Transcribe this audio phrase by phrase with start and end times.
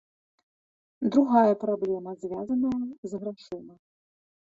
[1.15, 2.81] Другая праблема звязаная
[3.13, 3.75] з грашыма.